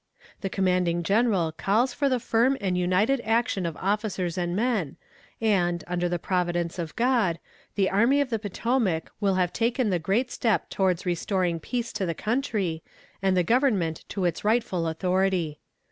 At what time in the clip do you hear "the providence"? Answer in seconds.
6.09-6.79